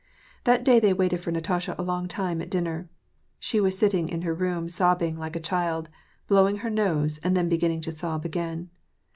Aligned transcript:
That 0.45 0.63
day 0.65 0.79
they 0.79 0.93
waited 0.93 1.19
for 1.19 1.29
Natasha 1.29 1.75
a 1.77 1.83
long 1.83 2.07
time 2.07 2.41
at 2.41 2.49
dinner. 2.49 2.89
She 3.37 3.59
was 3.61 3.77
sitting 3.77 4.09
in 4.09 4.23
her 4.23 4.33
room, 4.33 4.67
sobbing 4.67 5.15
like 5.15 5.35
a 5.35 5.39
child, 5.39 5.89
blowing 6.27 6.57
her 6.65 6.71
nose, 6.71 7.19
and 7.19 7.37
then 7.37 7.49
beginning 7.49 7.81
to 7.81 7.91
sob 7.91 8.25
again. 8.25 8.71